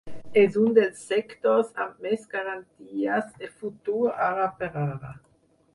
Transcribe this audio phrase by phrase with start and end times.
[0.43, 5.19] És un dels sectors amb més garanties de futur ara per ara.